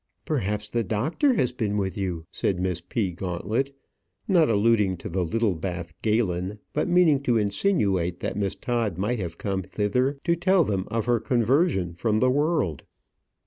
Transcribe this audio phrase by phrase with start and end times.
[0.25, 3.11] "Perhaps the doctor has been with you," said Miss P.
[3.11, 3.77] Gauntlet,
[4.27, 9.37] not alluding to the Littlebath Galen, but meaning to insinuate that Miss Todd might have
[9.37, 12.83] come thither to tell them of her conversion from the world.